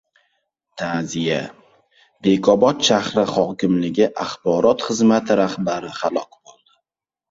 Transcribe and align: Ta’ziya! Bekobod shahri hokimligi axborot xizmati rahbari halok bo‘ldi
Ta’ziya! 0.81 1.37
Bekobod 2.29 2.81
shahri 2.89 3.29
hokimligi 3.35 4.11
axborot 4.27 4.91
xizmati 4.91 5.43
rahbari 5.45 5.97
halok 6.05 6.37
bo‘ldi 6.47 6.87